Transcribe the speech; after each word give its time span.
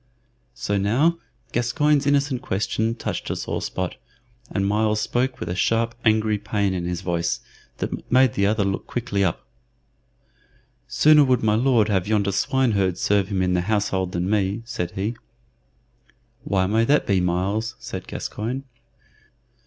So 0.55 0.79
now 0.79 1.19
Gascoyne's 1.51 2.07
innocent 2.07 2.41
question 2.41 2.95
touched 2.95 3.29
a 3.29 3.35
sore 3.35 3.61
spot, 3.61 3.97
and 4.49 4.65
Myles 4.65 4.99
spoke 4.99 5.39
with 5.39 5.47
a 5.47 5.53
sharp, 5.53 5.93
angry 6.03 6.39
pain 6.39 6.73
in 6.73 6.85
his 6.85 7.01
voice 7.01 7.41
that 7.77 8.09
made 8.11 8.33
the 8.33 8.47
other 8.47 8.63
look 8.63 8.87
quickly 8.87 9.23
up. 9.23 9.45
"Sooner 10.87 11.23
would 11.23 11.43
my 11.43 11.53
Lord 11.53 11.87
have 11.89 12.07
yonder 12.07 12.31
swineherd 12.31 12.97
serve 12.97 13.27
him 13.27 13.43
in 13.43 13.53
the 13.53 13.61
household 13.61 14.13
than 14.13 14.27
me," 14.27 14.63
said 14.65 14.89
he. 14.95 15.17
"Why 16.43 16.65
may 16.65 16.83
that 16.85 17.05
be, 17.05 17.21
Myles?" 17.21 17.75
said 17.77 18.07
Gascoyne. 18.07 18.63